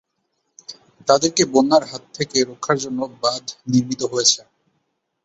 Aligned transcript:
তাদেরকে 1.07 1.43
বন্যার 1.53 1.83
হাত 1.85 2.03
থেকে 2.17 2.37
রক্ষার 2.49 2.77
জন্য 2.83 2.99
বাধ 3.21 3.43
নির্মিত 3.71 4.01
হয়েছে। 4.11 4.39